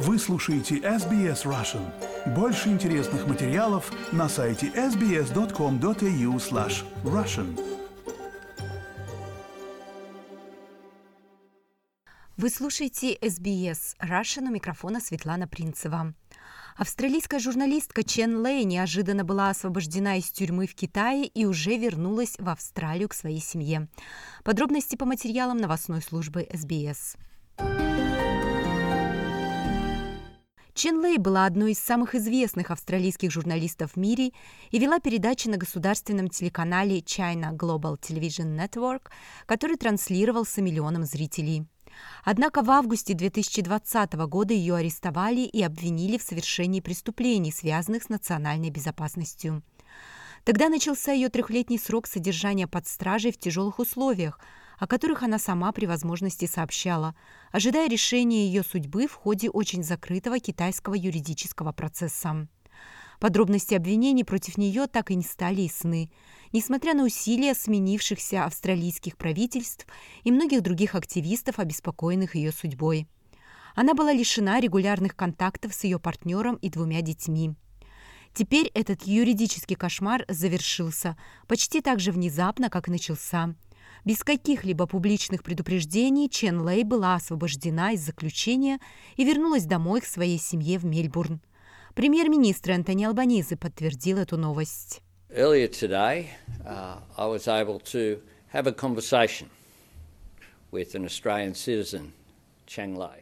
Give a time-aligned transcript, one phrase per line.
[0.00, 1.84] Вы слушаете SBS Russian.
[2.36, 7.60] Больше интересных материалов на сайте sbs.com.au slash russian.
[12.36, 16.14] Вы слушаете SBS Russian у микрофона Светлана Принцева.
[16.76, 22.48] Австралийская журналистка Чен Лэй неожиданно была освобождена из тюрьмы в Китае и уже вернулась в
[22.48, 23.88] Австралию к своей семье.
[24.44, 27.16] Подробности по материалам новостной службы SBS.
[30.78, 34.30] Чен Лэй была одной из самых известных австралийских журналистов в мире
[34.70, 39.08] и вела передачи на государственном телеканале China Global Television Network,
[39.46, 41.66] который транслировался миллионам зрителей.
[42.22, 48.70] Однако в августе 2020 года ее арестовали и обвинили в совершении преступлений, связанных с национальной
[48.70, 49.64] безопасностью.
[50.44, 54.38] Тогда начался ее трехлетний срок содержания под стражей в тяжелых условиях–
[54.78, 57.14] о которых она сама при возможности сообщала,
[57.50, 62.48] ожидая решения ее судьбы в ходе очень закрытого китайского юридического процесса.
[63.18, 66.12] Подробности обвинений против нее так и не стали ясны,
[66.52, 69.86] несмотря на усилия сменившихся австралийских правительств
[70.22, 73.08] и многих других активистов, обеспокоенных ее судьбой.
[73.74, 77.54] Она была лишена регулярных контактов с ее партнером и двумя детьми.
[78.34, 81.16] Теперь этот юридический кошмар завершился
[81.48, 83.56] почти так же внезапно, как и начался–
[84.04, 88.78] без каких-либо публичных предупреждений Чен Лэй была освобождена из заключения
[89.16, 91.40] и вернулась домой к своей семье в Мельбурн.
[91.94, 95.02] Премьер-министр Антони Албанизы подтвердил эту новость.
[95.30, 96.28] Today,
[96.64, 98.20] uh, I was able to
[98.52, 99.50] have a conversation
[100.70, 102.12] with an Australian citizen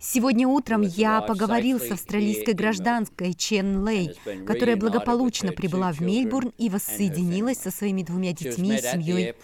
[0.00, 6.68] Сегодня утром я поговорил с австралийской гражданской Чен Лэй, которая благополучно прибыла в Мельбурн и
[6.68, 9.34] воссоединилась со своими двумя детьми и семьей.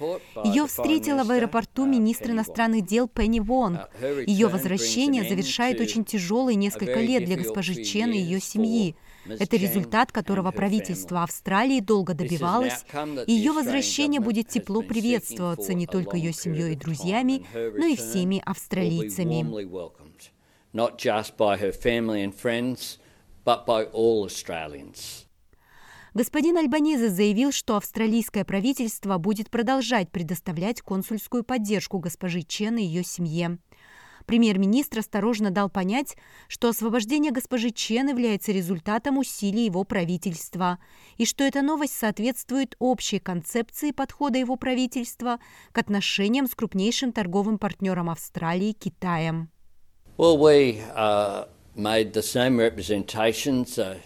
[0.44, 3.88] Ее встретила в аэропорту министр иностранных дел Пенни Вонг.
[4.26, 8.96] Ее возвращение завершает очень тяжелые несколько лет для госпожи Чен и ее семьи.
[9.26, 12.84] Это результат, которого правительство Австралии долго добивалось,
[13.26, 18.42] и ее возвращение будет тепло приветствоваться не только ее семьей и друзьями, но и всеми
[18.44, 19.44] австралийцами.
[26.14, 33.02] Господин Альбанезе заявил, что австралийское правительство будет продолжать предоставлять консульскую поддержку госпожи Чен и ее
[33.02, 33.58] семье.
[34.26, 36.16] Премьер-министр осторожно дал понять,
[36.48, 40.78] что освобождение госпожи Чен является результатом усилий его правительства
[41.18, 45.38] и что эта новость соответствует общей концепции подхода его правительства
[45.72, 49.50] к отношениям с крупнейшим торговым партнером Австралии– Китаем.
[50.16, 51.46] Well, we, uh,
[51.76, 53.98] made the same representations, uh...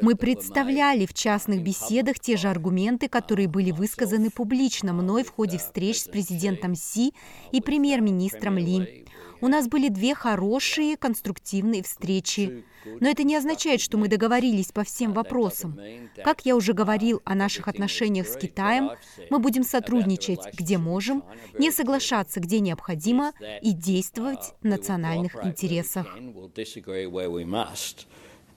[0.00, 5.58] Мы представляли в частных беседах те же аргументы, которые были высказаны публично мной в ходе
[5.58, 7.14] встреч с президентом Си
[7.52, 9.06] и премьер-министром Ли.
[9.40, 12.64] У нас были две хорошие, конструктивные встречи.
[13.00, 15.78] Но это не означает, что мы договорились по всем вопросам.
[16.24, 18.90] Как я уже говорил о наших отношениях с Китаем,
[19.30, 21.22] мы будем сотрудничать, где можем,
[21.58, 23.32] не соглашаться, где необходимо,
[23.62, 26.16] и действовать в национальных интересах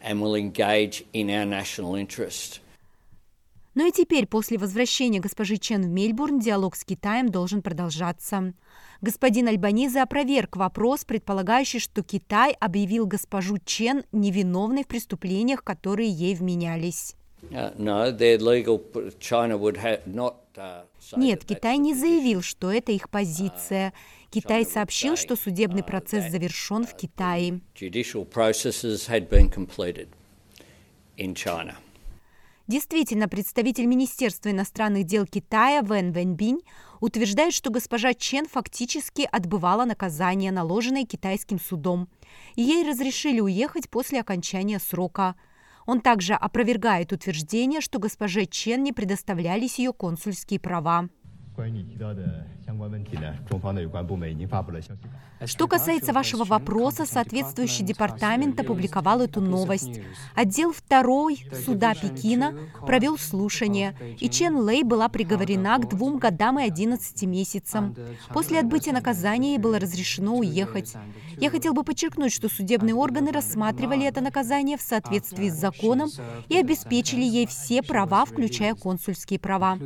[0.04, 2.62] and will engage in our national interest.
[3.74, 8.54] Но и теперь, после возвращения госпожи Чен в Мельбурн, диалог с Китаем должен продолжаться.
[9.00, 16.36] Господин Альбаниза опроверг вопрос, предполагающий, что Китай объявил госпожу Чен невиновной в преступлениях, которые ей
[16.36, 17.16] вменялись.
[17.52, 17.76] Uh,
[20.56, 20.86] uh,
[21.18, 23.94] Нет, Китай не заявил, что это их позиция.
[24.30, 27.60] Китай сообщил, что судебный процесс завершен в Китае.
[32.68, 36.62] Действительно, представитель Министерства иностранных дел Китая Вэн Вэньбинь
[37.02, 42.08] утверждает, что госпожа Чен фактически отбывала наказание, наложенное китайским судом.
[42.56, 45.36] ей разрешили уехать после окончания срока.
[45.86, 51.10] Он также опровергает утверждение, что госпоже Чен не предоставлялись ее консульские права.
[55.46, 60.00] Что касается вашего вопроса, соответствующий департамент опубликовал эту новость.
[60.36, 62.54] Отдел 2 суда Пекина
[62.86, 67.96] провел слушание, и Чен Лэй была приговорена к двум годам и 11 месяцам.
[68.30, 70.96] После отбытия наказания ей было разрешено уехать.
[71.38, 76.10] Я хотел бы подчеркнуть, что судебные органы рассматривали это наказание в соответствии с законом
[76.50, 79.78] и обеспечили ей все права, включая консульские права.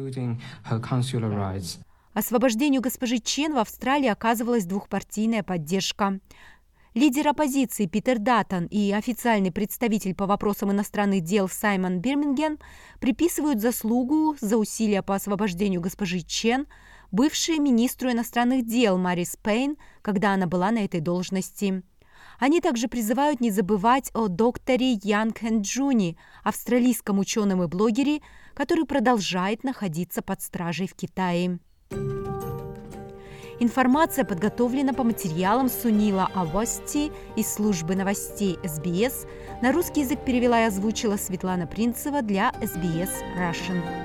[2.13, 6.19] Освобождению госпожи Чен в Австралии оказывалась двухпартийная поддержка.
[6.93, 12.57] Лидер оппозиции Питер Даттон и официальный представитель по вопросам иностранных дел Саймон Бирминген
[13.01, 16.67] приписывают заслугу за усилия по освобождению госпожи Чен
[17.11, 21.83] бывшей министру иностранных дел Марис Пейн, когда она была на этой должности.
[22.39, 28.21] Они также призывают не забывать о докторе Ян Хэнджуни, австралийском ученом и блогере,
[28.53, 31.59] который продолжает находиться под стражей в Китае.
[33.59, 39.27] Информация подготовлена по материалам Сунила Авости из службы новостей СБС.
[39.61, 44.04] На русский язык перевела и озвучила Светлана Принцева для СБС Russian.